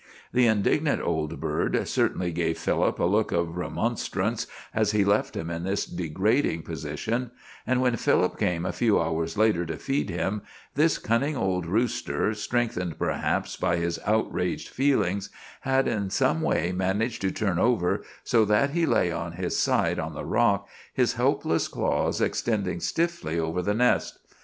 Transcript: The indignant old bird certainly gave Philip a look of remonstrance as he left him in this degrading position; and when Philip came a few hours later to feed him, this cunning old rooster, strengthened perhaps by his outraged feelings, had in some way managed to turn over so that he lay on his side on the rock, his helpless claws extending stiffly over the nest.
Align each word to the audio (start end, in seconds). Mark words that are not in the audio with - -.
The 0.33 0.47
indignant 0.47 0.99
old 0.99 1.39
bird 1.39 1.87
certainly 1.87 2.31
gave 2.31 2.57
Philip 2.57 2.97
a 2.97 3.03
look 3.03 3.31
of 3.31 3.55
remonstrance 3.55 4.47
as 4.73 4.93
he 4.93 5.05
left 5.05 5.37
him 5.37 5.51
in 5.51 5.61
this 5.63 5.85
degrading 5.85 6.63
position; 6.63 7.29
and 7.67 7.81
when 7.83 7.95
Philip 7.97 8.39
came 8.39 8.65
a 8.65 8.71
few 8.73 8.99
hours 8.99 9.37
later 9.37 9.63
to 9.67 9.77
feed 9.77 10.09
him, 10.09 10.41
this 10.73 10.97
cunning 10.97 11.37
old 11.37 11.67
rooster, 11.67 12.33
strengthened 12.33 12.97
perhaps 12.97 13.55
by 13.57 13.75
his 13.77 13.99
outraged 14.03 14.69
feelings, 14.69 15.29
had 15.59 15.87
in 15.87 16.09
some 16.09 16.41
way 16.41 16.71
managed 16.71 17.21
to 17.21 17.29
turn 17.31 17.59
over 17.59 18.01
so 18.23 18.43
that 18.43 18.71
he 18.71 18.87
lay 18.87 19.11
on 19.11 19.33
his 19.33 19.55
side 19.55 19.99
on 19.99 20.15
the 20.15 20.25
rock, 20.25 20.67
his 20.91 21.13
helpless 21.13 21.67
claws 21.67 22.19
extending 22.19 22.79
stiffly 22.79 23.37
over 23.37 23.61
the 23.61 23.75
nest. 23.75 24.17